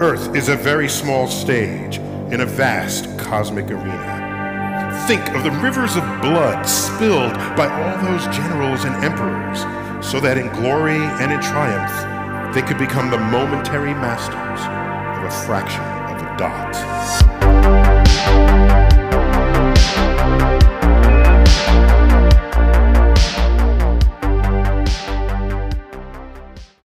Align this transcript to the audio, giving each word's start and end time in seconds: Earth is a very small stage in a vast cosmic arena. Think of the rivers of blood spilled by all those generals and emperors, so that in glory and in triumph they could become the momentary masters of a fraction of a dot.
Earth 0.00 0.34
is 0.34 0.48
a 0.48 0.56
very 0.56 0.88
small 0.88 1.26
stage 1.26 1.98
in 2.32 2.40
a 2.40 2.46
vast 2.46 3.18
cosmic 3.18 3.70
arena. 3.70 5.04
Think 5.06 5.20
of 5.34 5.44
the 5.44 5.50
rivers 5.60 5.94
of 5.94 6.02
blood 6.22 6.64
spilled 6.64 7.34
by 7.54 7.68
all 7.68 8.02
those 8.02 8.24
generals 8.34 8.84
and 8.84 8.94
emperors, 9.04 9.60
so 10.02 10.18
that 10.18 10.38
in 10.38 10.48
glory 10.54 10.96
and 10.96 11.30
in 11.30 11.40
triumph 11.42 12.54
they 12.54 12.62
could 12.62 12.78
become 12.78 13.10
the 13.10 13.18
momentary 13.18 13.92
masters 13.92 14.60
of 15.18 15.24
a 15.28 15.46
fraction 15.46 15.84
of 16.08 16.22
a 16.22 16.36
dot. 16.38 16.99